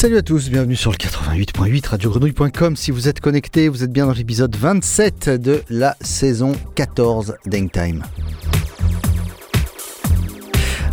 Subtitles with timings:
[0.00, 2.74] Salut à tous, bienvenue sur le 88.8 radiogrenouille.com.
[2.74, 8.02] Si vous êtes connectés, vous êtes bien dans l'épisode 27 de la saison 14 d'Hangtime.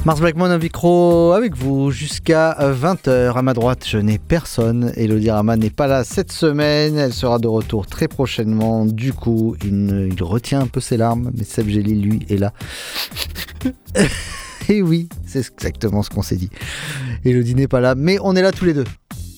[0.04, 3.38] Mars Blackman, un micro avec vous jusqu'à 20h.
[3.38, 4.92] À ma droite, je n'ai personne.
[4.98, 6.98] Elodie Rama n'est pas là cette semaine.
[6.98, 8.86] Elle sera de retour très prochainement.
[8.86, 11.32] Du coup, il, ne- retient un peu ses larmes.
[11.34, 12.52] Mais Seb Gély, lui, est là.
[14.70, 16.50] Et oui, c'est exactement ce qu'on s'est dit.
[17.26, 18.86] Elodie n'est pas là, mais on est là tous les deux.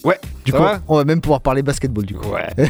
[0.04, 2.30] Ouais, Du coup, va on va même pouvoir parler basketball du coup.
[2.30, 2.48] Ouais.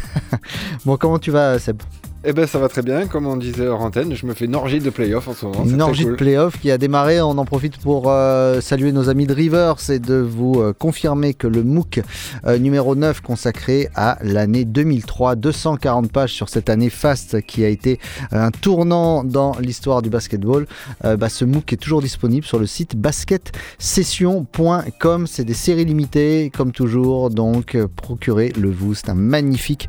[0.84, 1.80] Bon, comment tu vas, Seb?
[2.22, 4.54] Eh ben ça va très bien, comme on disait hors antenne, je me fais une
[4.54, 5.64] orgie de playoff en ce moment.
[5.64, 7.22] Une de playoff qui a démarré.
[7.22, 11.32] On en profite pour euh, saluer nos amis de Rivers et de vous euh, confirmer
[11.32, 12.02] que le MOOC
[12.44, 17.68] euh, numéro 9 consacré à l'année 2003, 240 pages sur cette année faste qui a
[17.68, 17.98] été
[18.32, 20.66] un tournant dans l'histoire du basketball,
[21.02, 25.26] bah, ce MOOC est toujours disponible sur le site basketsession.com.
[25.26, 28.94] C'est des séries limitées comme toujours, donc procurez-le vous.
[28.94, 29.88] C'est un magnifique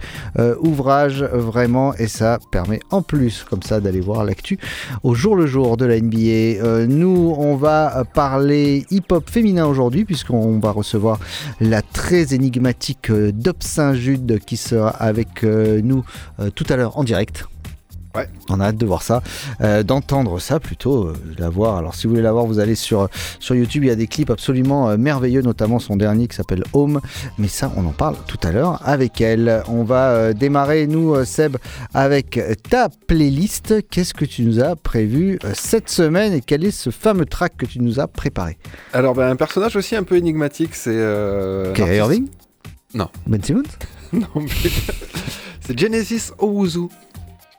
[0.61, 2.20] ouvrage vraiment et ça
[2.51, 4.59] permet en plus comme ça d'aller voir l'actu
[5.03, 6.17] au jour le jour de la NBA.
[6.63, 11.19] Euh, nous, on va parler hip-hop féminin aujourd'hui, puisqu'on va recevoir
[11.59, 16.03] la très énigmatique euh, Dob Saint-Jude qui sera avec euh, nous
[16.55, 17.45] tout à l'heure en direct.
[18.15, 18.27] Ouais.
[18.49, 19.21] On a hâte de voir ça,
[19.61, 21.77] euh, d'entendre ça plutôt, euh, de la voir.
[21.77, 23.07] Alors si vous voulez la voir, vous allez sur,
[23.39, 26.63] sur YouTube, il y a des clips absolument euh, merveilleux, notamment son dernier qui s'appelle
[26.73, 26.99] Home.
[27.37, 29.63] Mais ça, on en parle tout à l'heure avec elle.
[29.69, 31.55] On va euh, démarrer, nous, euh, Seb,
[31.93, 32.39] avec
[32.69, 33.75] ta playlist.
[33.89, 37.55] Qu'est-ce que tu nous as prévu euh, cette semaine et quel est ce fameux track
[37.57, 38.57] que tu nous as préparé?
[38.93, 40.91] Alors ben, un personnage aussi un peu énigmatique, c'est...
[40.93, 42.27] Euh, l'artiste- Irving?
[42.93, 43.07] Non.
[43.25, 43.63] Ben Simmons?
[44.13, 44.49] Non, mais-
[45.61, 46.89] c'est Genesis Owuzu.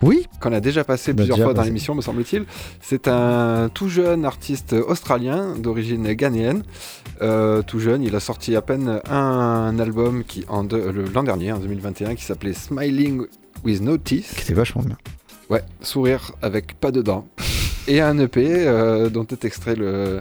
[0.02, 2.44] Oui Qu'on a déjà passé plusieurs déjà fois dans l'émission, me semble-t-il.
[2.80, 6.64] C'est un tout jeune artiste australien d'origine ghanéenne.
[7.20, 10.76] Euh, tout jeune, il a sorti à peine un album qui en de-
[11.14, 13.22] l'an dernier, en 2021, qui s'appelait Smiling
[13.64, 14.26] with No Teeth.
[14.38, 14.96] C'était vachement bien.
[15.50, 17.26] Ouais, sourire avec pas de dents.
[17.88, 20.20] Et un EP euh, dont est extrait le,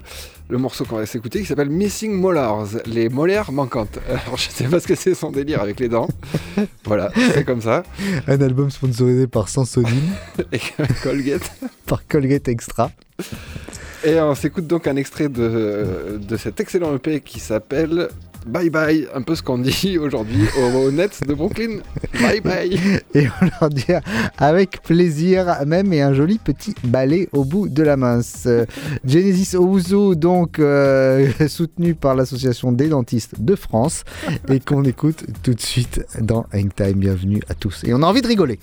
[0.50, 4.00] le morceau qu'on va s'écouter qui s'appelle Missing Molars, les molaires manquantes.
[4.10, 6.08] Alors je sais pas ce que c'est son délire avec les dents.
[6.86, 7.84] voilà, c'est comme ça.
[8.28, 10.12] Un album sponsorisé par Sansonine,
[10.52, 10.60] Et
[11.04, 11.52] Colgate.
[11.86, 12.92] par Colgate Extra.
[14.04, 18.10] Et on s'écoute donc un extrait de, de cet excellent EP qui s'appelle
[18.46, 21.80] Bye Bye, un peu ce qu'on dit aujourd'hui aux, Nets de Brooklyn.
[22.22, 22.80] Bye Bye.
[23.14, 23.86] Et on leur dit
[24.38, 28.22] avec plaisir même et un joli petit balai au bout de la main.
[28.46, 28.66] Euh,
[29.06, 34.04] Genesis Owuzu, donc euh, soutenu par l'association des dentistes de France
[34.50, 37.00] et qu'on écoute tout de suite dans Hangtime.
[37.00, 37.84] Bienvenue à tous.
[37.86, 38.60] Et on a envie de rigoler.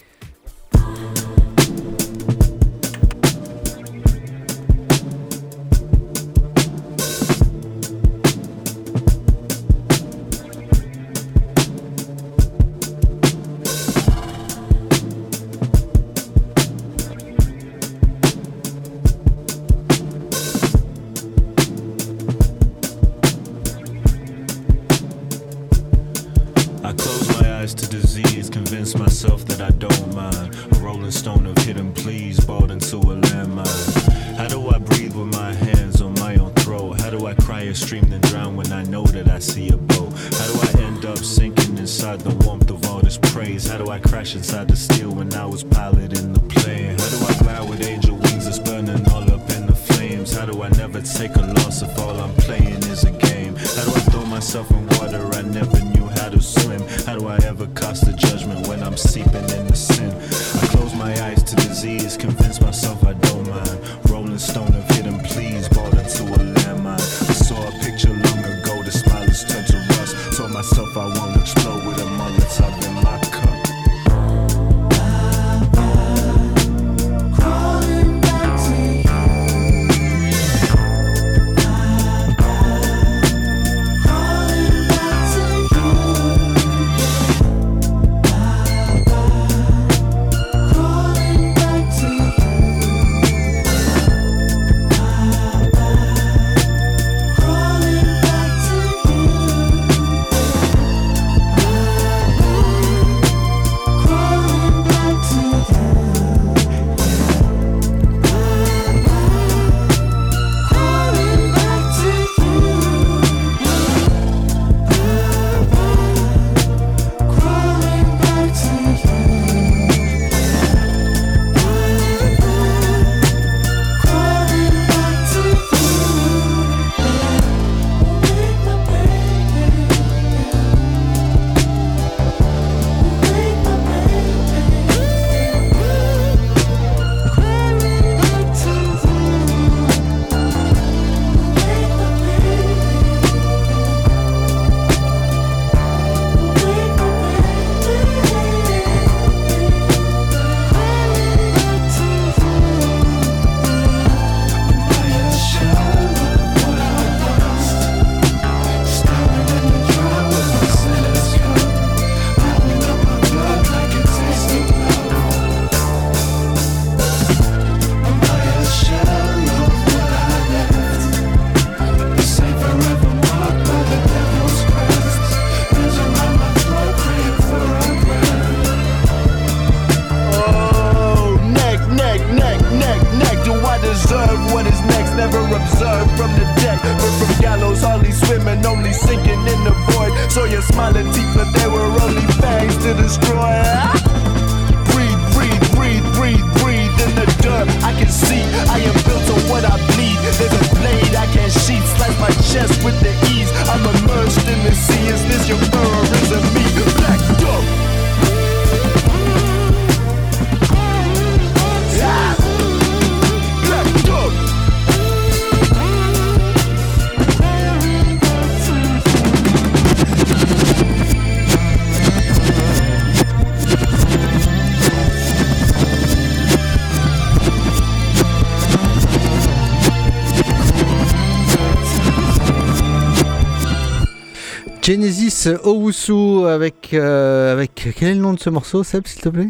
[235.48, 237.88] Genesis Owusu avec, euh, avec.
[237.96, 239.48] Quel est le nom de ce morceau, Seb, s'il te plaît?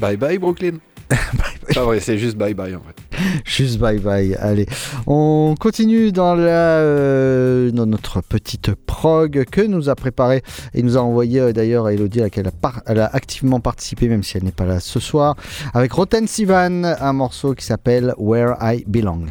[0.00, 0.78] Bye bye Brooklyn.
[1.74, 3.18] Pas vrai, c'est juste bye bye en fait.
[3.44, 4.34] Juste bye bye.
[4.36, 4.66] Allez,
[5.06, 10.42] on continue dans, la, euh, dans notre petite prog que nous a préparé
[10.74, 13.06] et nous a envoyé euh, d'ailleurs à Elodie, à laquelle elle a, par- elle a
[13.12, 15.36] activement participé, même si elle n'est pas là ce soir,
[15.74, 19.26] avec Roten Sivan, un morceau qui s'appelle Where I Belong.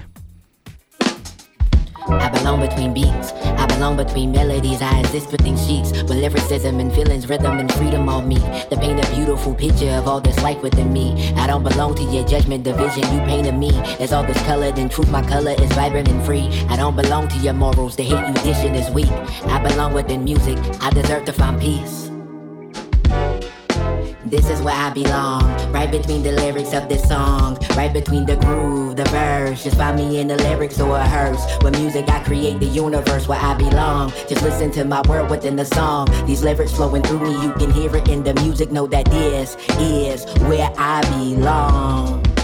[2.10, 3.34] I belong between beats.
[3.44, 4.82] I belong between melodies.
[4.82, 5.92] I exist between sheets.
[6.04, 8.36] With lyricism and feelings, rhythm and freedom all me.
[8.70, 11.34] To paint a beautiful picture of all this life within me.
[11.38, 13.72] I don't belong to your judgment, division vision you painted me.
[14.04, 16.50] As all this colored in truth, my color is vibrant and free.
[16.68, 17.96] I don't belong to your morals.
[17.96, 19.12] The hate you dishing is weak.
[19.46, 20.58] I belong within music.
[20.82, 22.09] I deserve to find peace.
[24.30, 28.36] This is where I belong, right between the lyrics of this song, right between the
[28.36, 29.64] groove, the verse.
[29.64, 31.44] Just find me in the lyrics or a hearse.
[31.64, 34.12] With music, I create the universe where I belong.
[34.28, 36.10] Just listen to my word within the song.
[36.28, 38.72] These lyrics flowing through me, you can hear it in the music.
[38.72, 42.39] Know that this is where I belong.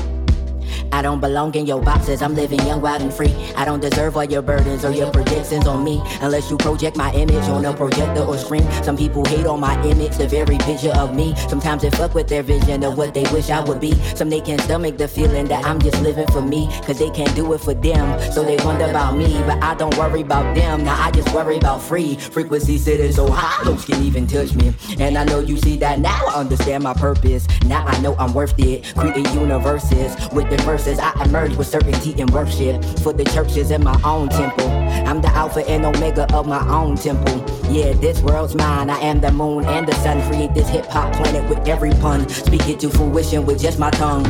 [0.95, 2.21] I don't belong in your boxes.
[2.21, 3.35] I'm living young, wild, and free.
[3.57, 6.01] I don't deserve all your burdens or your projections on me.
[6.21, 8.65] Unless you project my image on a projector or screen.
[8.81, 11.35] Some people hate on my image, the very picture of me.
[11.49, 13.91] Sometimes they fuck with their vision of what they wish I would be.
[14.15, 16.69] Some they can't stomach the feeling that I'm just living for me.
[16.85, 18.31] Cause they can't do it for them.
[18.31, 19.33] So they wonder about me.
[19.45, 20.85] But I don't worry about them.
[20.85, 22.15] Now I just worry about free.
[22.15, 24.73] Frequency sitting so high, no can even touch me.
[24.97, 26.21] And I know you see that now.
[26.29, 27.45] I understand my purpose.
[27.65, 28.95] Now I know I'm worth it.
[28.95, 30.99] Create universes with the verses.
[30.99, 34.69] I emerge with certainty and worship for the churches in my own temple.
[34.69, 37.43] I'm the alpha and omega of my own temple.
[37.69, 38.89] Yeah, this world's mine.
[38.89, 40.21] I am the moon and the sun.
[40.29, 42.27] Create this hip hop planet with every pun.
[42.29, 44.25] Speak it to fruition with just my tongue.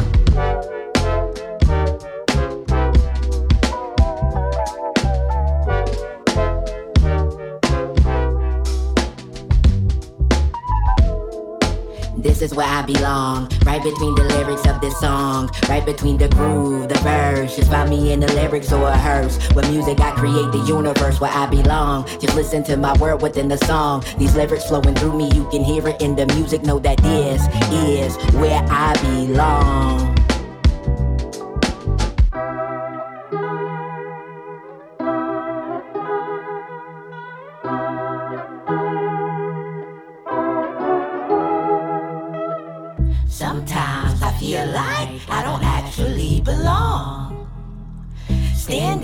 [12.45, 13.49] Is where I belong.
[13.65, 15.49] Right between the lyrics of this song.
[15.67, 17.55] Right between the groove, the verse.
[17.55, 19.37] Just find me in the lyrics or a hearse.
[19.53, 22.05] With music, I create the universe where I belong.
[22.19, 24.03] Just listen to my word within the song.
[24.17, 26.63] These lyrics flowing through me, you can hear it in the music.
[26.63, 30.24] Know that this is where I belong.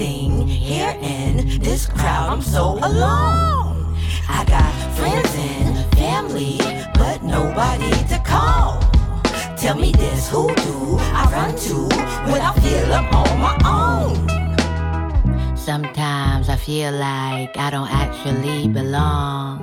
[0.01, 3.95] Standing here in this crowd, I'm so alone.
[4.27, 6.57] I got friends and family,
[6.95, 8.79] but nobody to call.
[9.57, 11.75] Tell me this, who do I run to
[12.31, 15.55] when I feel I'm on my own?
[15.55, 19.61] Sometimes I feel like I don't actually belong.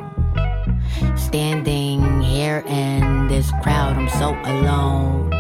[1.17, 5.38] Standing here in this crowd, I'm so alone.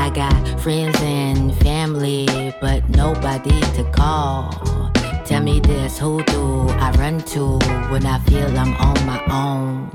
[0.00, 2.26] I got friends and family,
[2.60, 4.48] but nobody to call.
[5.26, 7.58] Tell me this, who do I run to
[7.90, 9.90] when I feel I'm on my own?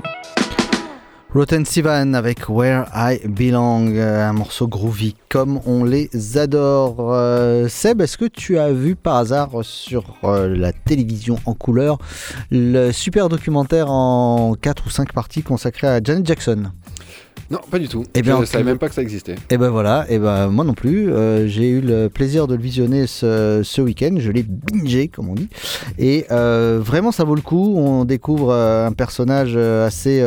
[1.34, 6.96] Rotten Sivan avec Where I Belong, euh, un morceau groovy comme on les adore.
[7.12, 11.98] Euh, Seb, est-ce que tu as vu par hasard sur euh, la télévision en couleur
[12.52, 16.70] le super documentaire en 4 ou 5 parties consacré à Janet Jackson?
[17.50, 18.04] Non, pas du tout.
[18.14, 19.34] Eh bien, je ne savais même pas que ça existait.
[19.50, 21.12] Et ben voilà, et ben moi non plus.
[21.12, 24.14] euh, j'ai eu le plaisir de le visionner ce, ce week-end.
[24.18, 25.48] Je l'ai bingé, comme on dit.
[25.98, 27.74] Et euh, vraiment, ça vaut le coup.
[27.76, 30.24] On découvre euh, un personnage assez,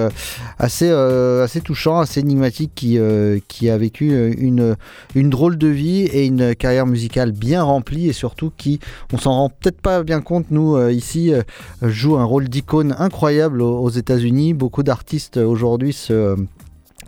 [0.59, 2.99] assez, assez touchant, assez énigmatique, qui,
[3.47, 4.75] qui a vécu une,
[5.15, 8.79] une drôle de vie et une carrière musicale bien remplie, et surtout qui,
[9.11, 11.33] on s'en rend peut-être pas bien compte, nous ici,
[11.81, 14.53] joue un rôle d'icône incroyable aux, aux États-Unis.
[14.53, 16.35] Beaucoup d'artistes aujourd'hui se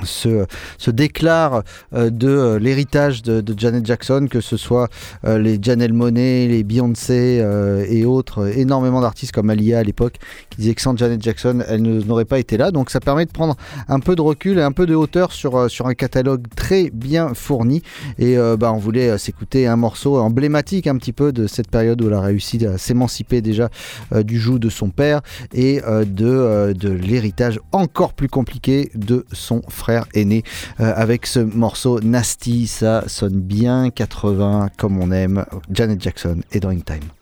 [0.06, 0.46] se,
[0.90, 1.64] déclarent
[1.94, 4.90] euh, de euh, l'héritage de, Janet Jackson, que ce soit
[5.26, 7.44] euh, les Janelle Monet, les Beyoncé
[7.90, 10.16] et autres, énormément d'artistes comme Alia à l'époque,
[10.50, 12.72] qui disaient que sans Janet Jackson, elle n'aurait pas été là.
[12.72, 13.56] Donc ça permet de prendre
[13.88, 17.34] un peu de recul et un peu de hauteur sur, sur un catalogue très bien
[17.34, 17.82] fourni.
[18.18, 22.08] Et bah, on voulait s'écouter un morceau emblématique un petit peu de cette période où
[22.08, 23.70] elle a réussi à s'émanciper déjà
[24.16, 25.22] du joug de son père
[25.54, 30.44] et de, de l'héritage encore plus compliqué de son frère aîné.
[30.80, 35.46] Euh, avec ce morceau Nasty, ça sonne bien 80 comme on aime.
[35.72, 37.19] Janet Jackson et Drawing Time.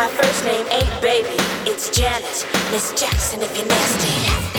[0.00, 1.36] my first name ain't baby,
[1.70, 4.49] it's Janet, Miss Jackson if you're nasty.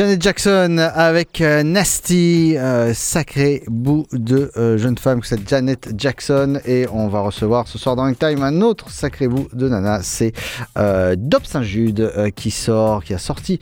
[0.00, 5.92] Janet Jackson avec euh, Nasty, euh, sacré bout de euh, jeune femme que c'est Janet
[5.94, 6.58] Jackson.
[6.64, 10.00] Et on va recevoir ce soir dans le Time un autre sacré bout de nana,
[10.02, 10.32] c'est
[10.74, 13.60] Dob Saint-Jude qui sort, qui a sorti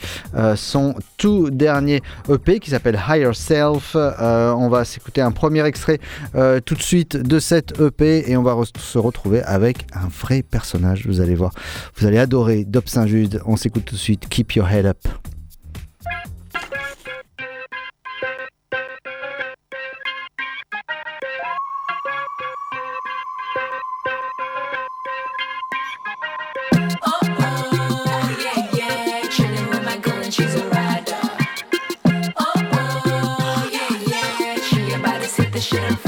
[0.55, 3.97] son tout dernier EP qui s'appelle Higher Self.
[3.97, 5.99] on va s'écouter un premier extrait
[6.65, 11.05] tout de suite de cet EP et on va se retrouver avec un vrai personnage.
[11.05, 11.51] Vous allez voir,
[11.97, 13.43] vous allez adorer Dob Jude.
[13.45, 14.29] On s'écoute tout de suite.
[14.29, 14.99] Keep your head up.
[35.59, 36.08] the shit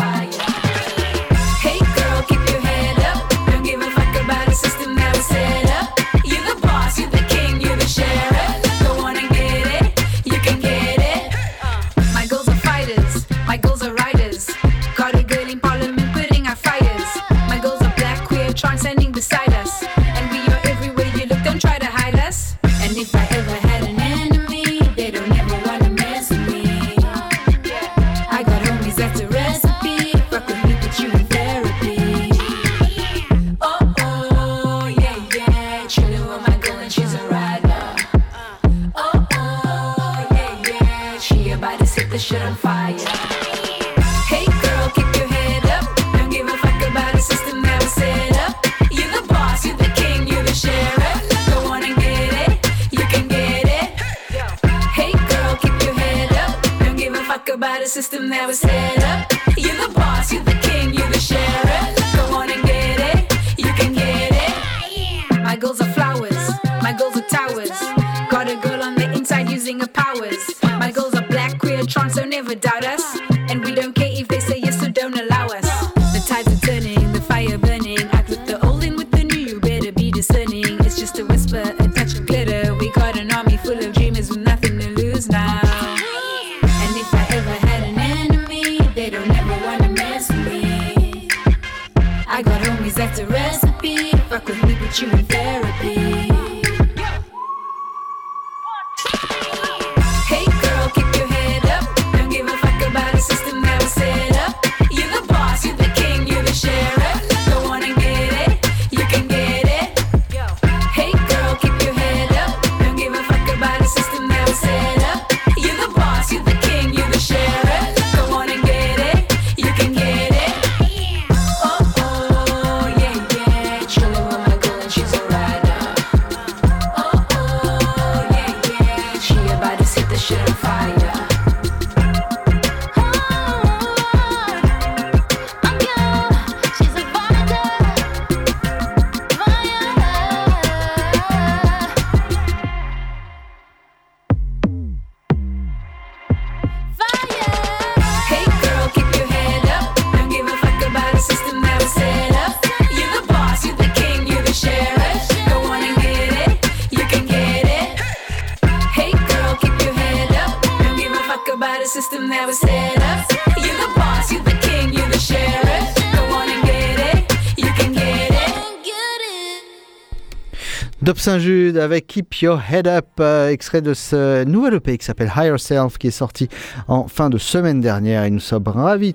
[171.03, 175.33] Dob Saint-Jude avec Keep Your Head Up, euh, extrait de ce nouvel EP qui s'appelle
[175.35, 176.49] Higher Self, qui est sorti
[176.89, 178.25] en fin de semaine dernière.
[178.25, 179.15] Et nous sommes ravis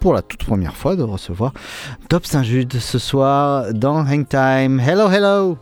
[0.00, 1.52] pour la toute première fois de recevoir
[2.08, 4.80] Dob Saint-Jude ce soir dans Hang Time.
[4.80, 5.58] Hello, hello.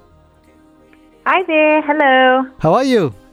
[1.26, 1.82] Hi there.
[1.82, 2.46] Hello.
[2.62, 3.23] How are you?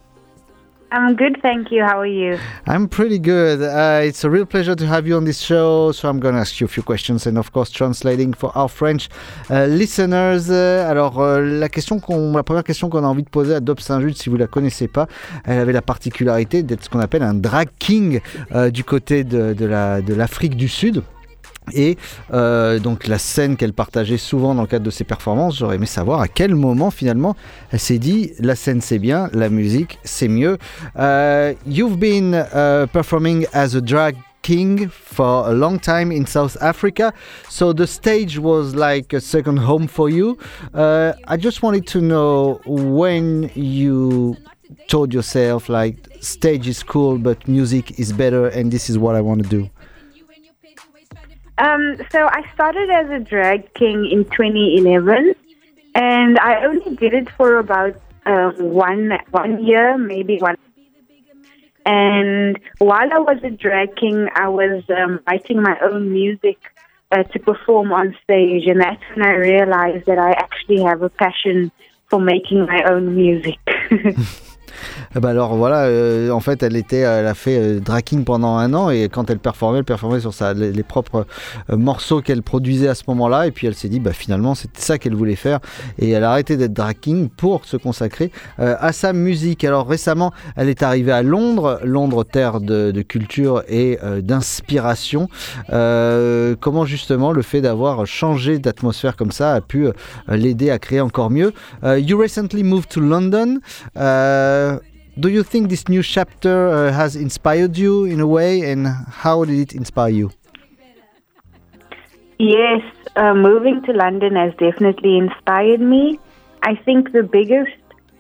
[0.94, 1.84] I'm good, thank you.
[1.86, 2.38] How are you?
[2.68, 3.62] I'm pretty good.
[3.62, 5.94] Uh, it's a real pleasure to have you on this show.
[5.94, 8.68] So I'm going to ask you a few questions and of course translating for our
[8.68, 9.08] French
[9.50, 10.50] uh, listeners.
[10.52, 12.02] Uh, alors euh, la question
[12.34, 14.90] la première question qu'on a envie de poser à Dob Saint-Jude, si vous la connaissez
[14.90, 15.08] pas,
[15.46, 18.20] elle avait la particularité d'être ce qu'on appelle un drag king
[18.54, 21.04] euh, du côté de l'Afrique du Sud.
[21.74, 21.98] Et
[22.34, 25.86] euh, donc la scène qu'elle partageait souvent dans le cadre de ses performances, j'aurais aimé
[25.86, 27.36] savoir à quel moment finalement
[27.72, 30.58] elle s'est dit la scène c'est bien, la musique c'est mieux.
[30.98, 36.58] Uh, you've been uh, performing as a drag king for a long time in South
[36.62, 37.14] Africa,
[37.48, 40.38] so the stage was like a second home for you.
[40.74, 44.36] Uh, I just wanted to know when you
[44.88, 49.22] told yourself like stage is cool but music is better and this is what I
[49.22, 49.70] want to do.
[51.62, 55.36] Um, so I started as a drag king in 2011,
[55.94, 60.58] and I only did it for about uh, one one year, maybe one.
[61.86, 66.58] And while I was a drag king, I was um, writing my own music
[67.12, 71.10] uh, to perform on stage, and that's when I realized that I actually have a
[71.10, 71.72] passion
[72.10, 73.60] for making my own music.
[75.14, 78.56] Ben alors voilà, euh, en fait, elle était, elle a fait euh, drag king pendant
[78.56, 81.26] un an et quand elle performait, elle performait sur sa, les, les propres
[81.70, 83.46] euh, morceaux qu'elle produisait à ce moment-là.
[83.46, 85.60] Et puis elle s'est dit, bah finalement, c'était ça qu'elle voulait faire
[86.00, 89.66] et elle a arrêté d'être drag king pour se consacrer euh, à sa musique.
[89.66, 95.28] Alors récemment, elle est arrivée à Londres, Londres terre de, de culture et euh, d'inspiration.
[95.74, 99.88] Euh, comment justement le fait d'avoir changé d'atmosphère comme ça a pu
[100.30, 101.52] l'aider à créer encore mieux?
[101.84, 103.60] You recently moved to London.
[105.20, 109.44] Do you think this new chapter uh, has inspired you in a way, and how
[109.44, 110.32] did it inspire you?
[112.40, 112.82] Yes,
[113.18, 116.18] uh, moving to London has definitely inspired me.
[116.64, 117.76] I think the biggest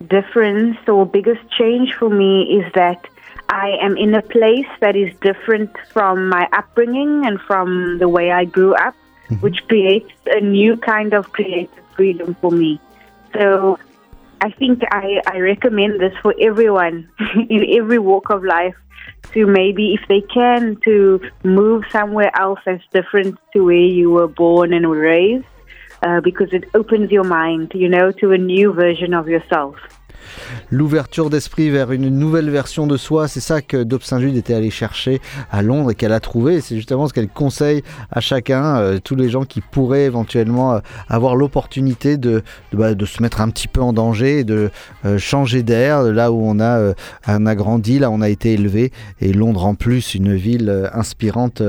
[0.07, 3.07] difference or biggest change for me is that
[3.49, 8.31] I am in a place that is different from my upbringing and from the way
[8.31, 8.95] I grew up,
[9.39, 12.79] which creates a new kind of creative freedom for me.
[13.33, 13.79] So
[14.41, 17.07] I think I, I recommend this for everyone
[17.49, 18.75] in every walk of life
[19.33, 24.27] to maybe, if they can, to move somewhere else that's different to where you were
[24.27, 25.45] born and raised,
[26.01, 29.75] uh, because it opens your mind, you know, to a new version of yourself.
[30.69, 34.69] L'ouverture d'esprit vers une nouvelle version de soi, c'est ça que Dob Saint-Jude était allé
[34.69, 36.61] chercher à Londres et qu'elle a trouvé.
[36.61, 40.79] C'est justement ce qu'elle conseille à chacun, euh, tous les gens qui pourraient éventuellement euh,
[41.09, 42.17] avoir l'opportunité
[42.73, 44.71] bah, de se mettre un petit peu en danger, de
[45.05, 46.93] euh, changer d'air, là où on a,
[47.27, 48.91] on a grandi, là où on a été élevé.
[49.19, 51.61] Et Londres en plus, une ville inspirante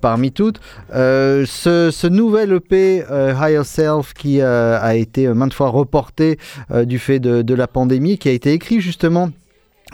[0.00, 0.60] parmi toutes.
[0.92, 6.38] Ce, nouvel EP Higher Self qui a été maintes fois reporté
[6.84, 9.30] du fait de, de la pandémie, qui a été écrit justement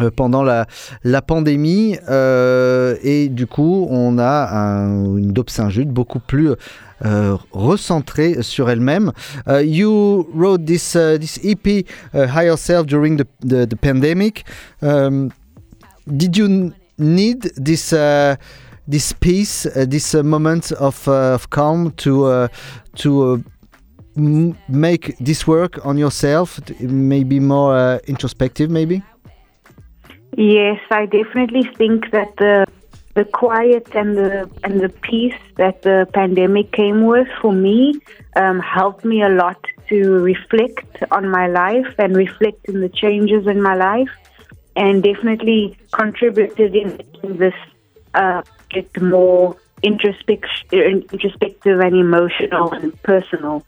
[0.01, 0.66] euh, pendant la,
[1.05, 6.51] la pandémie euh, et du coup on a un, une Dope Saint-Jude beaucoup plus
[7.05, 9.12] euh, recentrée sur elle-même.
[9.46, 14.44] You wrote this, uh, this EP Higher Self during the, the, pandemic.
[14.83, 18.37] Did you need this uh,
[18.87, 22.49] this peace, uh, this uh, moment of, of calm to
[22.94, 23.42] to
[24.17, 26.61] make this work on yourself?
[26.81, 29.03] Maybe more uh, introspective, maybe.
[30.37, 32.67] Yes, I definitely think that the
[33.15, 37.99] the quiet and the and the peace that the pandemic came with for me
[38.37, 43.47] um, helped me a lot to reflect on my life and reflect in the changes
[43.47, 44.11] in my life,
[44.77, 47.55] and definitely contributed in making this
[48.15, 50.71] uh, get more introspec-
[51.11, 53.65] introspective and emotional and personal.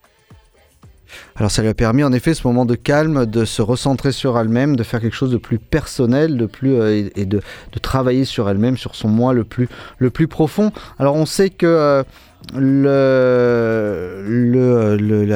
[1.36, 4.38] Alors ça lui a permis en effet ce moment de calme, de se recentrer sur
[4.38, 7.40] elle-même, de faire quelque chose de plus personnel, de plus euh, et de,
[7.72, 9.68] de travailler sur elle-même, sur son moi le plus
[9.98, 10.72] le plus profond.
[10.98, 12.02] Alors on sait que euh,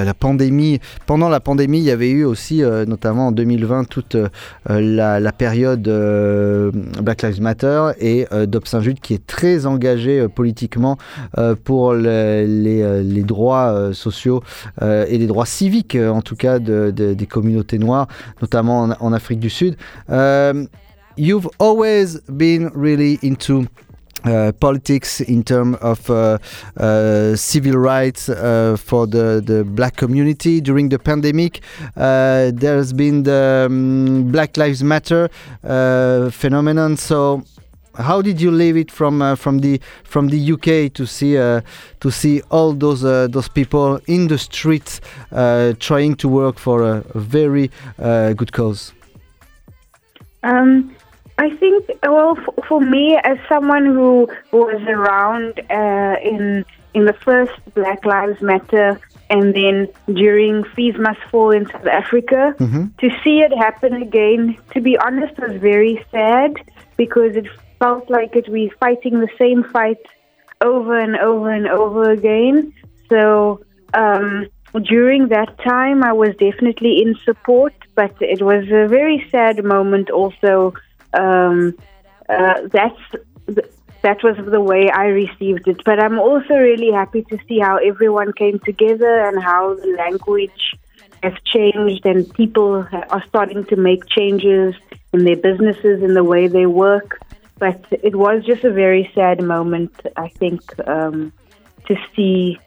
[0.03, 4.14] la, pandémie, pendant la pandémie, il y avait eu aussi, euh, notamment en 2020, toute
[4.16, 4.29] euh,
[4.68, 6.70] la, période euh,
[7.03, 10.98] Black Lives Matter et Dob Saint-Jude qui est très engagé politiquement
[11.64, 14.42] pour le- les, droits sociaux
[14.83, 18.09] et les droits civiques, en tout cas, de- de- des communautés noires,
[18.40, 19.77] notamment en, en Afrique du Sud.
[21.18, 23.66] You've always been really into
[24.24, 26.38] uh, politics in terms of uh,
[26.76, 31.61] uh, civil rights uh, for the, the black community during the pandemic.
[31.96, 35.28] Uh, there's been the um, Black Lives Matter
[35.64, 36.96] uh, phenomenon.
[36.96, 37.42] So,
[37.96, 42.40] how did you leave it from from the from the UK to see to see
[42.50, 45.00] all those those people in the streets
[45.78, 48.94] trying to work for a, very good cause?
[50.42, 50.96] Um,
[51.38, 56.64] I think, well, for, for me, as someone who was around uh, in
[56.94, 62.54] in the first Black Lives Matter and then during Fees Must Fall in South Africa,
[62.58, 62.84] mm-hmm.
[62.98, 66.54] to see it happen again, to be honest, was very sad
[66.98, 67.46] because it
[67.78, 70.04] felt like it we fighting the same fight
[70.60, 72.74] over and over and over again.
[73.08, 73.64] So
[73.94, 74.46] um,
[74.82, 80.10] during that time, I was definitely in support, but it was a very sad moment
[80.10, 80.74] also
[81.14, 81.77] um,
[82.29, 83.01] uh, that's
[84.03, 85.83] that was the way I received it.
[85.85, 90.75] But I'm also really happy to see how everyone came together and how the language
[91.22, 94.75] has changed and people are starting to make changes
[95.12, 97.20] in their businesses in the way they work.
[97.59, 101.33] But it was just a very sad moment, I think, um,
[101.87, 102.59] to see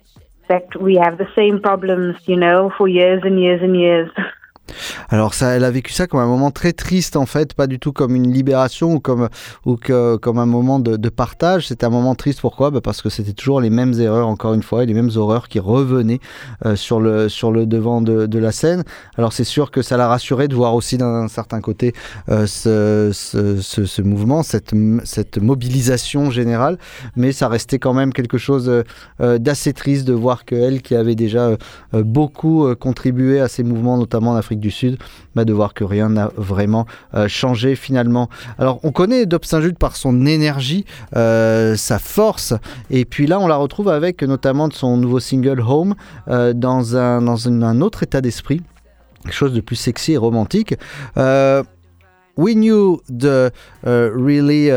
[0.48, 4.10] that we have the same problems, you know, for years and years and years.
[5.10, 7.94] Alors elle a vécu ça comme un moment très triste en fait, pas du tout
[7.94, 9.30] comme une libération ou comme,
[9.66, 11.68] ou que, comme un moment de, partage.
[11.68, 12.72] C'était un moment triste pourquoi?
[12.72, 15.48] Bah Parce que c'était toujours les mêmes erreurs encore une fois et les mêmes horreurs
[15.48, 16.20] qui revenaient
[16.66, 18.84] euh, sur, le, sur le devant de, la scène.
[19.18, 21.94] Alors c'est sûr que ça l'a rassuré de voir aussi d'un certain côté
[22.30, 24.74] euh, ce, ce, mouvement, cette,
[25.06, 26.78] cette mobilisation générale,
[27.16, 28.84] mais ça restait quand même quelque chose
[29.22, 31.52] euh, d'assez triste de voir que elle qui avait déjà
[31.94, 34.98] beaucoup contribué à ces mouvements, notamment en Afrique du Sud,
[35.36, 38.30] bah, de voir que rien n'a vraiment euh, changé finalement.
[38.58, 42.54] Alors on connaît Dob Saint-Jude par son énergie, euh, sa force,
[42.90, 45.96] et puis là on la retrouve avec notamment son nouveau single Home
[46.28, 48.62] euh, dans, un, dans un autre état d'esprit,
[49.24, 50.76] quelque chose de plus sexy et romantique.
[52.38, 53.52] we knew the
[53.84, 54.70] really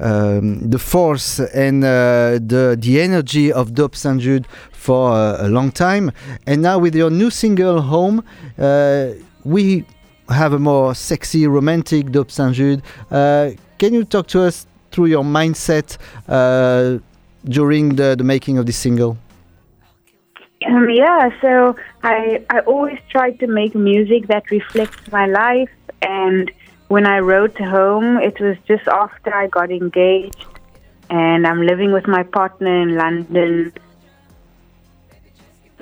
[0.00, 4.20] um, the force and uh, the the energy of Dope St.
[4.20, 6.12] Jude for uh, a long time,
[6.46, 8.24] and now with your new single "Home,"
[8.58, 9.10] uh,
[9.44, 9.84] we
[10.28, 12.54] have a more sexy, romantic Dope St.
[12.54, 12.82] Jude.
[13.10, 15.96] Can you talk to us through your mindset
[17.44, 19.16] during the, the making of this single?
[20.66, 25.70] Um, yeah, so I I always try to make music that reflects my life
[26.02, 26.50] and
[26.90, 30.44] when I wrote home, it was just after I got engaged,
[31.08, 33.72] and I'm living with my partner in London.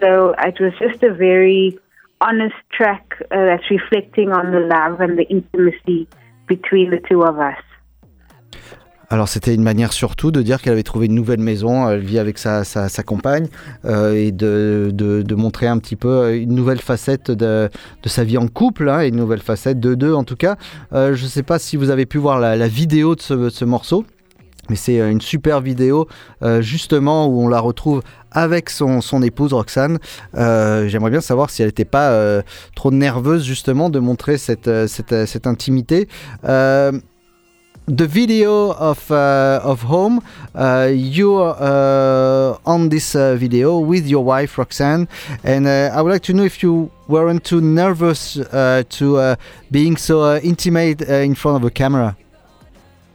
[0.01, 1.79] So it was just a very
[2.21, 6.09] honest track uh, that's reflecting on the love and the intimacy
[6.47, 7.63] between the two of us.
[9.11, 12.19] Alors c'était une manière surtout de dire qu'elle avait trouvé une nouvelle maison, elle vit
[12.19, 13.49] avec sa, sa, compagne,
[13.87, 17.71] euh, et de, montrer un petit peu une nouvelle facette de,
[18.05, 20.57] sa vie en couple, hein, une nouvelle facette de deux en tout cas.
[20.93, 23.65] Euh, je ne sais pas si vous avez pu voir la, vidéo de ce, ce
[23.65, 24.05] morceau.
[24.69, 26.09] Mais c'est une super vidéo
[26.43, 29.99] euh, justement où on la retrouve avec son, épouse Roxane.
[30.35, 32.43] J'aimerais bien savoir si elle n'était pas
[32.77, 36.09] trop nerveuse justement de montrer cette intimité
[37.89, 40.23] the video of uh, of home
[40.55, 45.09] uh, you are uh, on this uh, video with your wife roxanne.
[45.43, 49.37] And uh, i would like to know if you weren't too nervous uh, to
[49.71, 52.17] being so intimate in front of a camera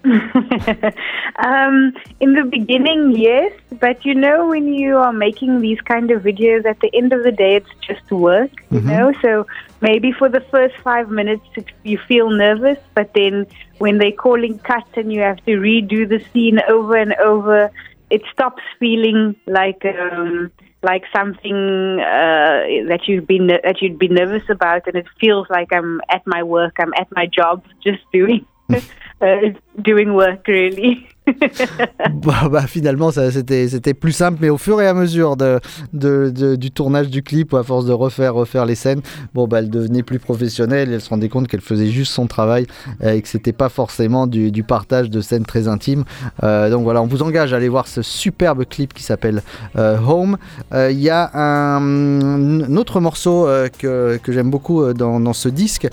[0.06, 6.24] um, in the beginning, yes, but you know, when you are making these kind of
[6.24, 8.90] videos, at the end of the day, it's just work, you mm-hmm.
[8.90, 9.14] know.
[9.22, 9.48] So
[9.80, 11.46] maybe for the first five minutes,
[11.84, 16.22] you feel nervous, but then when they're calling cut and you have to redo the
[16.34, 17.72] scene over and over,
[18.10, 19.86] it stops feeling like.
[19.86, 20.52] Um,
[20.86, 21.56] like something
[22.02, 26.28] uh, that you've been that you'd be nervous about, and it feels like I'm at
[26.28, 28.46] my work, I'm at my job, just doing
[29.22, 31.08] uh, doing work really.
[32.26, 35.60] bah, bah, finalement, c'était, plus simple, mais au fur et à mesure de,
[35.94, 39.02] de, du tournage du clip, à force de refaire, refaire les scènes,
[39.34, 42.68] bon, bah, elle devenait plus professionnelle elle se rendait compte qu'elle faisait juste son travail
[43.02, 46.04] et que c'était pas forcément du, partage de scènes très intimes.
[46.44, 49.42] Euh, donc voilà, on vous engage à aller voir ce superbe clip qui s'appelle
[49.78, 50.38] euh, Home.
[50.74, 53.48] Euh, il y a un, autre morceau
[53.80, 55.88] que, que j'aime beaucoup dans, ce disque.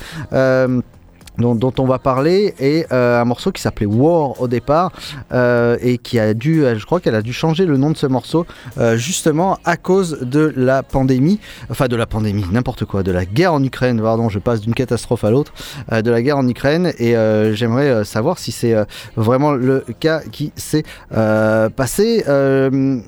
[1.40, 4.92] Dont, on va parler est euh, un morceau qui s'appelait War au départ
[5.32, 8.06] euh, et qui a dû, je crois qu'elle a dû changer le nom de ce
[8.06, 8.46] morceau
[8.78, 13.24] euh, justement à cause de la pandémie, enfin de la pandémie, n'importe quoi, de la
[13.24, 15.52] guerre en Ukraine, pardon, je passe d'une catastrophe à l'autre,
[15.92, 18.84] euh, de la guerre en Ukraine et euh, j'aimerais euh, savoir si c'est euh,
[19.16, 22.24] vraiment le cas qui s'est euh, passé.
[22.28, 23.00] Euh,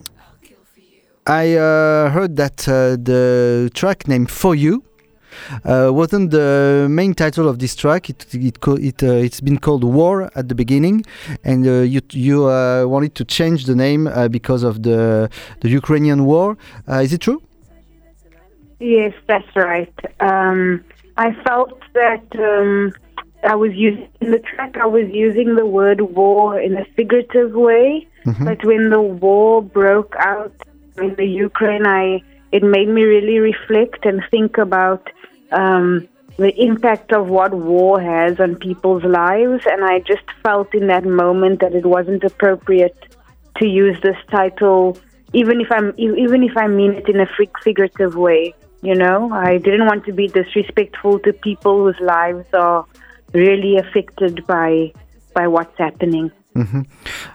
[1.25, 4.83] I uh, heard that uh, the track named For You
[5.65, 8.11] uh, wasn't the main title of this track.
[8.11, 8.59] It it
[8.91, 11.05] it uh, it's been called War at the beginning,
[11.45, 15.29] and uh, you you uh, wanted to change the name uh, because of the
[15.61, 16.57] the Ukrainian war.
[16.89, 17.41] Uh, is it true?
[18.81, 19.95] Yes, that's right.
[20.21, 20.85] Um,
[21.17, 22.93] I felt that um,
[23.45, 24.77] I was using in the track.
[24.77, 28.07] I was using the word war in a figurative way,
[28.41, 30.55] but when the war broke out
[30.99, 35.09] in the Ukraine, I it made me really reflect and think about
[35.51, 40.87] um, the impact of what war has on people's lives, and I just felt in
[40.89, 42.97] that moment that it wasn't appropriate
[43.59, 44.99] to use this title,
[45.33, 48.55] even if I'm even if I mean it in a fig- figurative way.
[48.83, 52.85] You know, I didn't want to be disrespectful to people whose lives are
[53.33, 54.93] really affected by
[55.35, 56.31] by what's happening.
[56.55, 56.85] Mhm.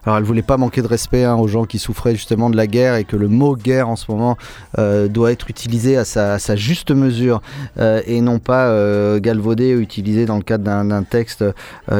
[0.05, 2.67] Alors elle voulait pas manquer de respect hein, aux gens qui souffraient justement de la
[2.67, 4.37] guerre et que le mot guerre en ce moment
[4.77, 7.41] euh, doit être utilisé à sa, juste mesure
[7.79, 11.43] euh, et non pas euh, galvaudé ou utilisé dans le cadre d'un texte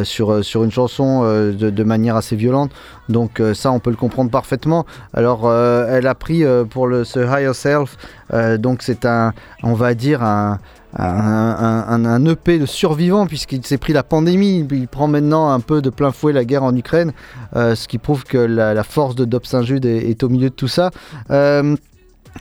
[0.03, 2.71] sur, sur une chanson de, manière assez violente.
[3.09, 4.85] Donc ça on peut le comprendre parfaitement.
[5.13, 7.97] Alors elle a pris pour le, ce Higher Self,
[8.59, 10.59] donc c'est un, on va dire un,
[10.97, 14.65] un, un- un EP de survivants puisqu'il s'est pris la pandémie.
[14.71, 17.13] Il prend maintenant un peu de plein fouet la guerre en Ukraine,
[17.55, 20.55] euh, ce qui prouve que la, force de Dob Saint-Jude est, est au milieu de
[20.55, 20.91] tout ça.
[21.31, 21.75] Euh,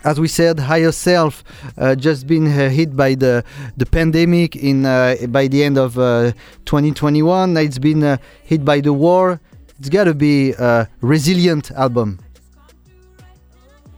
[0.03, 1.43] As we said, higher self
[1.79, 3.41] uh, just been uh, hit by the
[3.79, 6.31] the pandemic in uh, by the end of uh,
[6.65, 7.57] 2021.
[7.57, 8.17] It's been uh,
[8.47, 9.39] hit by the war.
[9.79, 12.19] It's got to be a resilient album.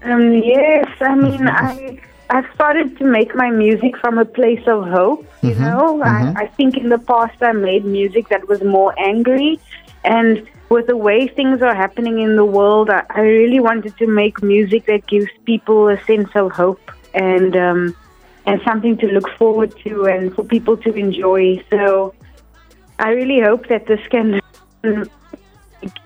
[0.06, 4.88] Um, yes, I mean, I I've started to make my music from a place of
[4.88, 5.26] hope.
[5.42, 9.60] You know, I, I think in the past I made music that was more angry,
[10.04, 14.06] and with the way things are happening in the world, I, I really wanted to
[14.06, 17.96] make music that gives people a sense of hope and um,
[18.46, 21.64] and something to look forward to, and for people to enjoy.
[21.72, 22.14] So,
[23.00, 24.40] I really hope that this can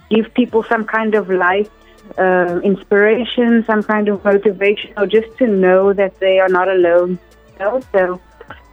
[0.09, 1.69] give people some kind of light,
[2.17, 7.19] uh, inspiration, some kind of motivation, or just to know that they are not alone.
[7.57, 8.19] So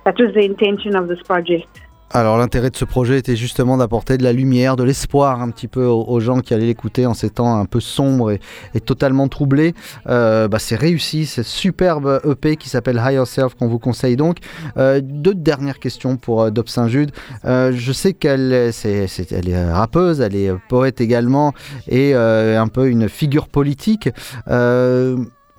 [0.04, 1.80] that was the intention of this project.
[2.12, 5.68] Alors l'intérêt de ce projet était justement d'apporter de la lumière, de l'espoir un petit
[5.68, 9.74] peu aux, gens qui allaient l'écouter en ces temps un peu sombres et, totalement troublés.
[10.08, 14.38] Euh, bah, c'est réussi, c'est superbe EP qui s'appelle Higher Self qu'on vous conseille donc.
[14.76, 17.12] Euh, deux dernières questions pour euh, Dob Saint-Jude.
[17.44, 21.52] Euh, je sais qu'elle est, est rappeuse, elle est poète également
[21.86, 24.08] et euh, un peu une figure politique.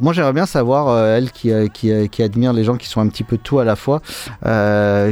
[0.01, 3.01] Moi, j'aimerais bien savoir, euh, elle qui, euh, euh, qui admire les gens qui sont
[3.01, 4.01] un petit peu tout à la fois,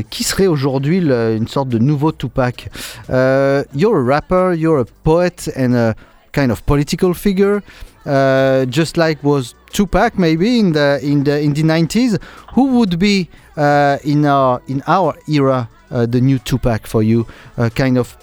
[0.10, 2.70] qui serait aujourd'hui une sorte de nouveau Tupac?
[3.08, 5.94] You're a rapper, you're a poet and a
[6.32, 7.62] kind of political figure,
[8.08, 12.18] uh, just like was Tupac maybe in the in the in the 90s.
[12.56, 17.28] Who would be uh, in our in our era uh, the new Tupac for you?
[17.58, 18.18] Uh, kind of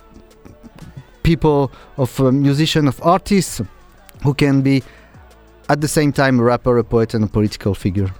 [1.22, 3.62] people of uh, musician of artists
[4.24, 4.82] who can be
[5.68, 8.10] at the same time a rapper, a poet, and a political figure.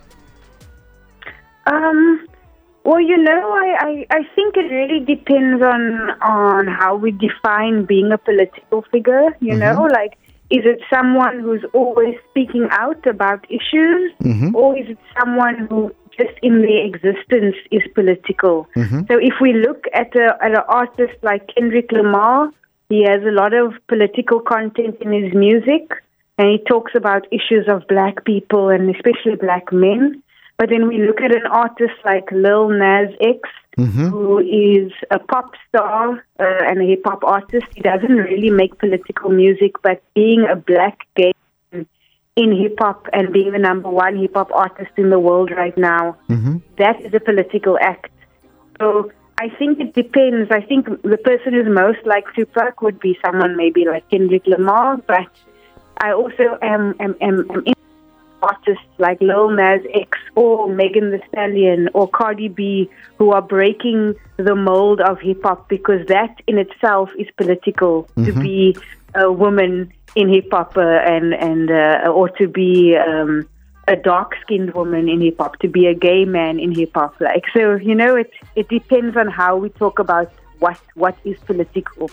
[1.66, 2.26] Um,
[2.84, 7.84] well, you know, I, I, I think it really depends on on how we define
[7.84, 9.36] being a political figure.
[9.40, 9.58] You mm-hmm.
[9.58, 10.18] know, like
[10.50, 14.54] is it someone who's always speaking out about issues, mm-hmm.
[14.54, 18.68] or is it someone who just in their existence is political?
[18.76, 19.00] Mm-hmm.
[19.08, 22.50] So if we look at a at an artist like Kendrick Lamar,
[22.88, 25.90] he has a lot of political content in his music,
[26.38, 30.22] and he talks about issues of black people and especially black men.
[30.58, 33.40] But then we look at an artist like Lil Nas X,
[33.76, 37.66] who is a pop star uh, and a hip hop artist.
[37.74, 41.32] He doesn't really make political music, but being a black gay
[42.36, 45.76] in hip hop and being the number one hip hop artist in the world right
[45.76, 46.16] now,
[46.78, 48.10] that is a political act.
[48.78, 50.50] So I think it depends.
[50.50, 54.96] I think the person who's most like Tupac would be someone maybe like Kendrick Lamar,
[55.06, 55.28] but
[56.00, 57.74] I also am am am, am in
[58.42, 62.88] artists like Lil Nas X or Megan Thee Stallion or Cardi B
[63.18, 68.32] who are breaking the mold of hip hop because that in itself is political to
[68.32, 68.42] Mhm.
[68.42, 68.76] be
[69.14, 70.80] a woman in hip hop uh,
[71.14, 73.46] and and uh, or to be um,
[73.88, 77.14] a dark skinned woman in hip hop, to be a gay man in hip hop.
[77.20, 81.38] Like so, you know, it it depends on how we talk about what what is
[81.46, 82.10] political.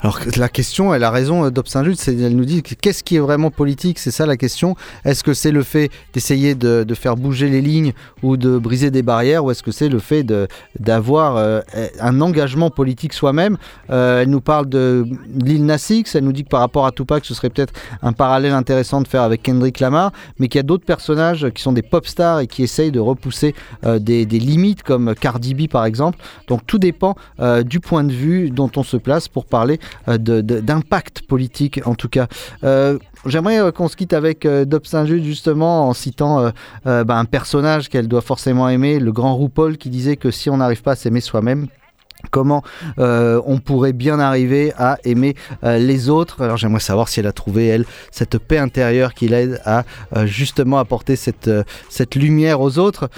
[0.00, 3.02] Alors la question, elle a raison, euh, Dob Saint-Just, c'est- elle nous dit que qu'est-ce
[3.02, 4.76] qui est vraiment politique, c'est ça la question.
[5.04, 7.92] Est-ce que c'est le fait d'essayer de, de faire bouger les lignes
[8.22, 10.46] ou de briser des barrières, ou est-ce que c'est le fait de-
[10.78, 11.60] d'avoir euh,
[12.00, 13.56] un engagement politique soi-même?
[13.90, 16.92] Euh, Elle nous parle de Lil Nas X, elle nous dit que par rapport à
[16.92, 20.60] Tupac, ce serait peut-être un parallèle intéressant de faire avec Kendrick Lamar, mais qu'il y
[20.60, 23.54] a d'autres personnages qui sont des pop stars et qui essayent de repousser
[23.84, 26.18] des, limites, comme Cardi B par exemple.
[26.46, 27.16] Donc tout dépend
[27.64, 29.57] du point de vue dont on se place pour parler
[30.08, 32.26] euh, de- de- d'impact politique en tout cas.
[32.64, 36.50] Euh, J'aimerais euh, qu'on se quitte avec euh, Dob Saint-Just justement en citant euh,
[36.86, 40.48] euh, bah, un personnage qu'elle doit forcément aimer, le grand RuPaul qui disait que si
[40.50, 41.66] on n'arrive pas à s'aimer soi-même,
[42.30, 42.62] comment
[42.98, 45.34] euh, on pourrait bien arriver à aimer
[45.64, 46.42] euh, les autres?
[46.42, 49.84] Alors j'aimerais savoir si elle a trouvé, elle, cette paix intérieure qui l'aide à
[50.16, 53.08] euh, justement apporter cette, euh, cette lumière aux autres.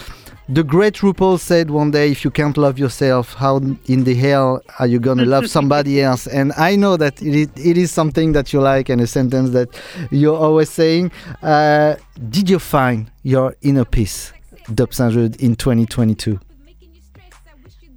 [0.53, 4.61] The great RuPaul said one day, if you can't love yourself, how in the hell
[4.81, 6.27] are you gonna love somebody else?
[6.27, 9.51] And I know that it is, it is something that you like and a sentence
[9.51, 9.69] that
[10.11, 11.13] you're always saying.
[11.41, 11.95] Uh,
[12.31, 14.33] did you find your inner peace,
[14.75, 16.41] Dob Saint-Jude, in 2022?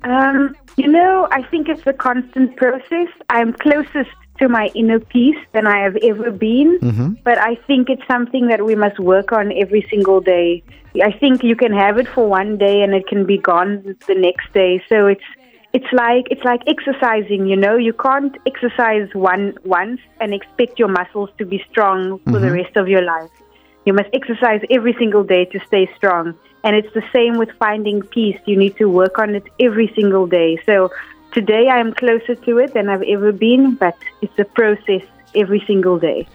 [0.04, 3.08] Um, you know, I think it's a constant process.
[3.30, 4.12] I'm closest
[4.44, 7.18] to my inner peace than I have ever been, Mhm.
[7.24, 10.64] but I think it's something that we must work on every single day.
[11.10, 13.70] I think you can have it for one day and it can be gone
[14.12, 14.74] the next day.
[14.90, 15.30] So it's
[15.78, 17.76] it's like it's like exercising, you know.
[17.88, 19.46] You can't exercise one
[19.78, 22.58] once and expect your muscles to be strong for the Mhm.
[22.60, 23.32] rest of your life.
[23.88, 26.26] You must exercise every single day to stay strong.
[26.64, 28.40] And it's the same with finding peace.
[28.46, 30.52] You need to work on it every single day.
[30.70, 30.76] So
[31.34, 35.02] today I am closer to it than I've ever been, but it's a process
[35.36, 36.28] every single day.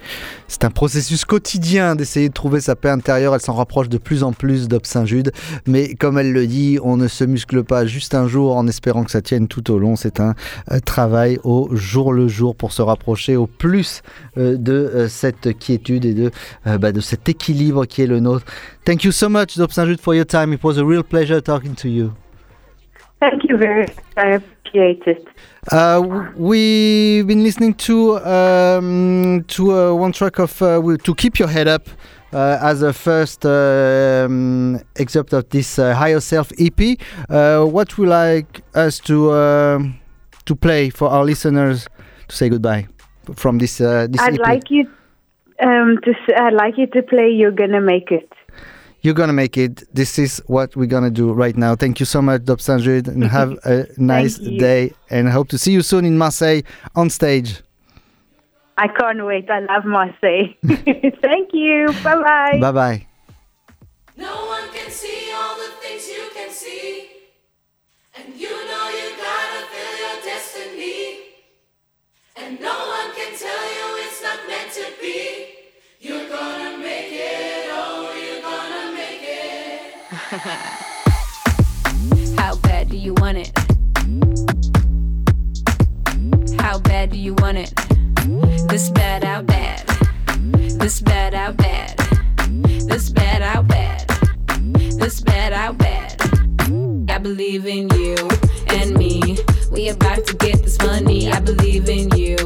[0.49, 3.35] C'est un processus quotidien d'essayer de trouver sa paix intérieure.
[3.35, 5.31] Elle s'en rapproche de plus en plus d'Ob Saint-Jude.
[5.67, 9.05] Mais comme elle le dit, on ne se muscle pas juste un jour en espérant
[9.05, 9.95] que ça tienne tout au long.
[9.95, 10.35] C'est un
[10.73, 14.03] euh, travail au jour le jour pour se rapprocher au plus
[14.37, 16.31] euh, de euh, cette quiétude et de,
[16.65, 18.47] bah, de cet équilibre qui est le nôtre.
[18.85, 20.53] Thank you so much, Dob Saint-Jude, for your time.
[20.53, 22.13] It was a real pleasure talking to you.
[23.21, 23.87] Thank you very
[24.17, 24.43] much.
[24.75, 25.29] I appreciate it.
[25.71, 31.49] Uh, we've been listening to um, to uh, one track of uh, "To Keep Your
[31.49, 31.89] Head Up"
[32.33, 36.99] uh, as a first um, excerpt of this uh, Higher Self EP.
[37.29, 39.99] Uh, what would like us to um
[40.45, 41.87] to play for our listeners
[42.29, 42.87] to say goodbye
[43.35, 44.41] from this uh, this I'd EP?
[44.41, 44.89] like you
[45.61, 46.15] um, to.
[46.37, 48.33] I'd like you to play "You're Gonna Make It."
[49.09, 49.85] You're gonna make it.
[49.95, 51.75] This is what we're gonna do right now.
[51.75, 54.93] Thank you so much, Dob Saint-Jude, and have a nice day.
[55.09, 56.61] And I hope to see you soon in Marseille
[56.95, 57.63] on stage.
[58.77, 59.49] I can't wait.
[59.49, 60.49] I love Marseille.
[61.23, 61.87] Thank you.
[62.05, 62.59] Bye bye.
[62.61, 63.07] Bye bye.
[64.19, 67.09] No one can see all the things you can see.
[68.15, 71.21] And you know you gotta feel your destiny.
[72.37, 75.47] And no one can tell you it's not meant to be.
[75.99, 76.68] You're gonna
[82.37, 83.51] How bad do you want it?
[86.61, 87.73] How bad do you want it?
[88.69, 89.87] This bad, out bad.
[90.79, 91.97] This bad, out bad.
[92.61, 94.07] This bad, out bad.
[95.01, 96.23] This bad, out bad.
[97.09, 98.17] I believe in you
[98.69, 99.39] and me.
[99.73, 101.33] We about to get this money.
[101.33, 102.37] I believe in you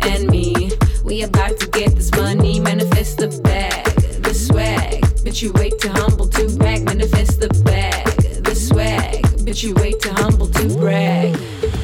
[0.00, 0.72] and me.
[1.04, 2.60] We about to get this money.
[2.60, 3.86] Manifest the bag,
[4.22, 5.06] the swag.
[5.24, 6.84] But you wait too humble to brag.
[6.84, 7.19] Manifest
[9.50, 11.79] But you wait too humble to brag.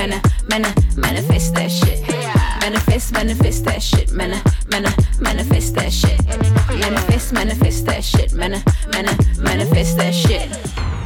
[0.00, 2.00] Manna, manna, manifest that shit.
[2.60, 6.18] Manifest, manifest that shit, manna, manna, manifest that shit.
[6.80, 10.99] Manifest, manifest that shit, manna, manna, manifest that shit.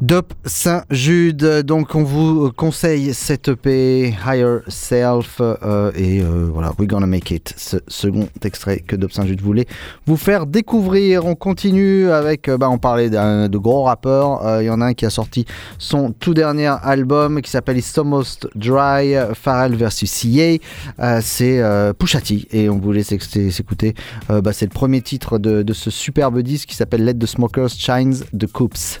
[0.00, 6.86] Dope Saint-Jude, donc on vous conseille cette EP Higher Self euh, et euh, voilà, We're
[6.86, 9.66] Gonna Make It, ce second extrait que Dope Saint-Jude voulait
[10.06, 11.26] vous faire découvrir.
[11.26, 14.94] On continue avec, euh, bah, on parlait de gros rappeurs, il y en a un
[14.94, 15.46] qui a sorti
[15.78, 21.60] son tout dernier album qui s'appelle It's Almost Dry, Pharrell vs CA, c'est
[21.98, 23.94] Pusha T et on voulait s'éc- s'écouter,
[24.28, 27.70] bah, c'est le premier titre de, de ce superbe disque qui s'appelle Let the Smokers
[27.70, 29.00] Shines the Coops.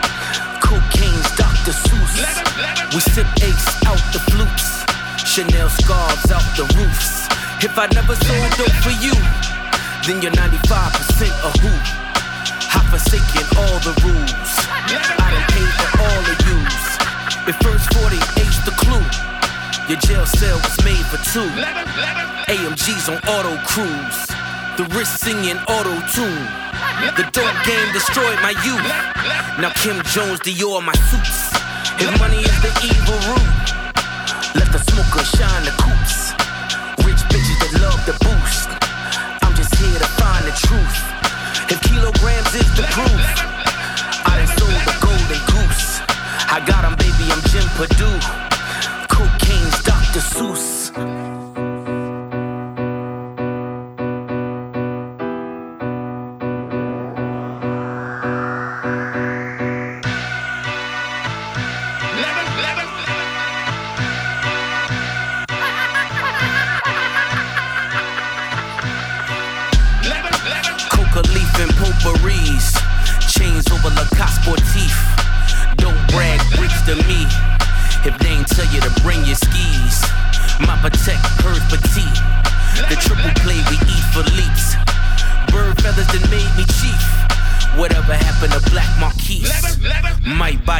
[2.91, 4.83] We sip ace out the flutes.
[5.23, 7.23] Chanel scarves out the roofs.
[7.63, 9.15] If I never sold dope for you,
[10.03, 10.51] then you're 95%
[11.39, 11.71] a who.
[12.75, 14.51] I've forsaken all the rules.
[15.23, 16.83] I done paid for all of yous.
[17.47, 19.07] If first 48's the clue,
[19.87, 21.47] your jail cell was made for two.
[22.51, 24.19] AMG's on auto cruise.
[24.75, 26.43] The wrist singing auto tune.
[27.15, 28.83] The dope game destroyed my youth.
[29.63, 31.70] Now Kim Jones, Dior, my suits.
[31.99, 33.65] If money is the evil root,
[34.55, 36.33] let the smoker shine the coops.
[37.05, 38.69] Rich bitches that love the boost.
[39.43, 40.97] I'm just here to find the truth.
[41.71, 43.23] If kilograms is the proof,
[44.25, 46.01] I done sold the golden goose.
[46.49, 48.19] I got 'em, baby, I'm Jim Purdue.
[49.07, 50.21] Cocaine's Dr.
[50.21, 51.40] Seuss.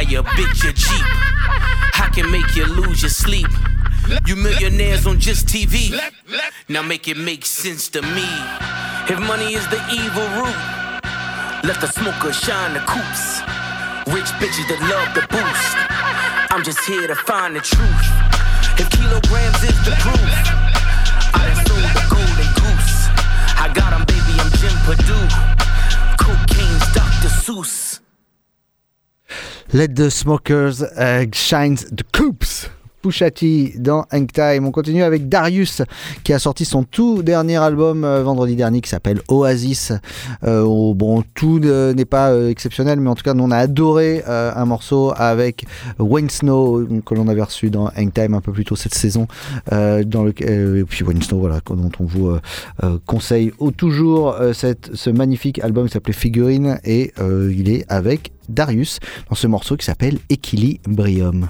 [0.08, 1.06] Your bitch a Jeep.
[1.94, 3.46] I can make you lose your sleep.
[4.26, 5.98] You millionaires on just TV.
[6.68, 8.26] Now make it make sense to me.
[9.08, 10.58] If money is the evil root,
[11.64, 13.40] let the smoker shine the coops.
[14.12, 15.76] Rich bitches that love the boost.
[16.52, 18.06] I'm just here to find the truth.
[18.78, 20.32] If kilograms is the proof,
[21.32, 23.08] I done sold the golden goose.
[23.56, 25.28] I got 'em, baby, I'm Jim Purdue.
[26.18, 27.28] Cocaine's Dr.
[27.28, 27.91] Seuss.
[29.74, 32.68] Let the Smokers uh, Shines the Coops.
[33.02, 34.64] Pusha T dans Hang Time.
[34.64, 35.82] On continue avec Darius
[36.22, 39.92] qui a sorti son tout dernier album euh, vendredi dernier qui s'appelle Oasis.
[40.44, 43.56] Euh, oh, bon, tout n'est pas euh, exceptionnel, mais en tout cas, nous on a
[43.56, 45.64] adoré un morceau avec
[45.98, 49.26] Wayne Snow que l'on avait reçu dans Hang Time un peu plus tôt cette saison.
[49.72, 50.04] et
[50.88, 52.36] puis Wayne Snow, voilà, dont on vous
[53.06, 59.46] conseille toujours ce magnifique album qui s'appelait Figurine et il est avec Darius dans ce
[59.48, 61.48] morceau qui s'appelle Equilibrium.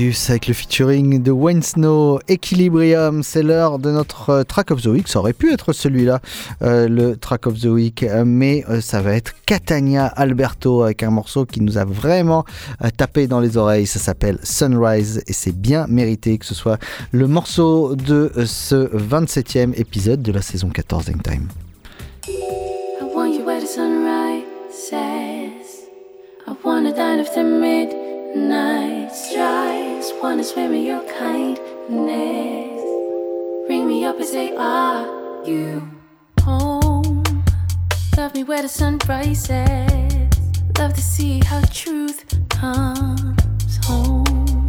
[0.00, 4.86] Avec le featuring de Wayne Snow, Equilibrium, c'est l'heure de notre euh, track of the
[4.86, 5.08] week.
[5.08, 6.20] Ça aurait pu être celui-là,
[6.62, 11.10] euh, le track of the week, euh, mais ça va être Catania Alberto avec un
[11.10, 12.46] morceau qui nous a vraiment
[12.96, 13.86] tapé dans les oreilles.
[13.86, 16.78] Ça s'appelle Sunrise et c'est bien mérité que ce soit
[17.12, 21.48] le morceau de ce 27e épisode de la saison 14 Time.
[22.26, 25.84] I want you where the sunrise says.
[26.46, 29.10] I wanna dine of the midnight
[30.10, 30.22] strikes.
[30.22, 31.60] Wanna swim in your kindness.
[33.68, 35.88] Ring me up and say, Are you
[36.42, 37.22] home?
[38.16, 40.30] Love me where the sun rises.
[40.78, 44.68] Love to see how truth comes home.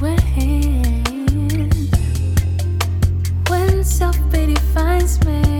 [0.00, 0.18] When
[3.48, 5.53] when self pity finds me,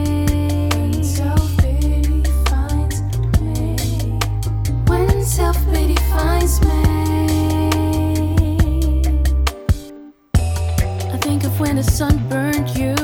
[11.77, 13.04] the sun burned you.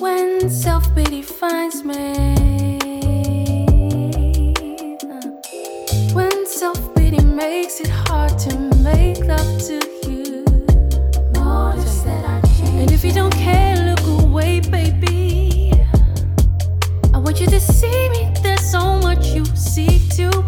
[0.00, 2.24] When self pity finds me,
[6.12, 9.78] when self pity makes it hard to make love to
[10.10, 10.44] you,
[11.32, 12.80] notice that I change.
[12.80, 15.72] And if you don't care, look away, baby.
[17.14, 18.32] I want you to see me.
[18.42, 20.47] There's so much you seek to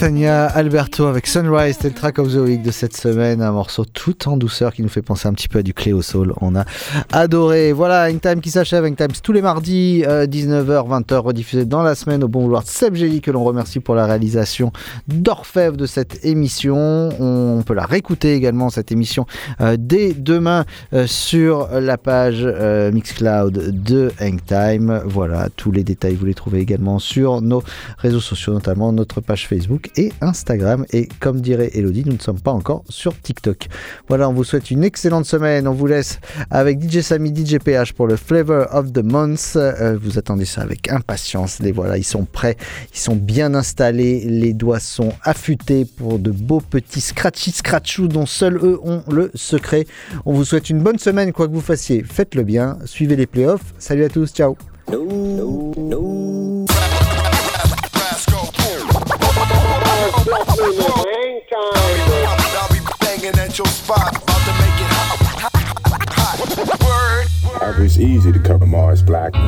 [0.00, 3.84] be Catania Alberto avec Sunrise, c'était le of the week de cette semaine, un morceau
[3.84, 6.32] tout en douceur qui nous fait penser un petit peu à du Cléo Soul.
[6.40, 6.64] On a
[7.12, 7.74] adoré.
[7.74, 12.24] Voilà, Time qui s'achève, Times tous les mardis, euh, 19h, 20h, rediffusé dans la semaine
[12.24, 14.72] au bon vouloir de Seb Gély, que l'on remercie pour la réalisation
[15.06, 17.10] d'orfèvre de cette émission.
[17.20, 19.26] On peut la réécouter également, cette émission,
[19.60, 25.02] euh, dès demain euh, sur la page euh, Mixcloud de Hangtime.
[25.04, 27.62] Voilà, tous les détails, vous les trouvez également sur nos
[27.98, 30.84] réseaux sociaux, notamment notre page Facebook et Instagram.
[30.92, 33.68] Et comme dirait Elodie, nous ne sommes pas encore sur TikTok.
[34.08, 35.66] Voilà, on vous souhaite une excellente semaine.
[35.68, 36.20] On vous laisse
[36.50, 39.52] avec DJ Samy, DJ PH pour le Flavor of the Month.
[39.56, 41.60] Euh, vous attendez ça avec impatience.
[41.60, 42.56] Les voilà, ils sont prêts,
[42.92, 48.26] ils sont bien installés, les doigts sont affûtés pour de beaux petits scratchy scratchou dont
[48.26, 49.86] seuls eux ont le secret.
[50.24, 52.02] On vous souhaite une bonne semaine, quoi que vous fassiez.
[52.02, 53.74] Faites-le bien, suivez les playoffs.
[53.78, 54.56] Salut à tous, ciao.
[60.78, 65.18] I'll be banging at your spot, about to make it hot.
[66.14, 66.38] hot.
[67.60, 67.84] Word.
[67.84, 69.42] It's easy to cover Mars Blackman.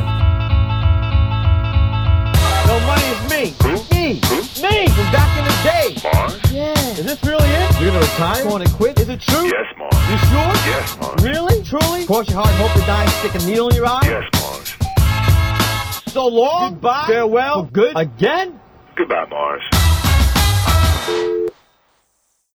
[2.67, 3.55] No money is me.
[3.91, 4.19] Me.
[4.61, 5.95] Me from back in the day.
[6.11, 6.51] Mars?
[6.51, 6.73] Yeah.
[6.73, 7.79] Is this really it?
[7.79, 8.43] You're gonna retire?
[8.43, 8.99] Going to quit?
[8.99, 9.45] Is it true?
[9.45, 9.95] Yes, Mars.
[10.09, 10.53] You sure?
[10.67, 11.23] Yes, Mars.
[11.23, 11.63] Really?
[11.63, 12.05] Truly?
[12.05, 14.01] Cross your heart and hope to die and stick a needle in your eye?
[14.03, 16.11] Yes, Mars.
[16.11, 16.73] So long.
[16.73, 17.05] Goodbye.
[17.07, 17.65] Farewell.
[17.65, 17.93] For good.
[17.95, 18.59] Again?
[18.95, 19.63] Goodbye, Mars.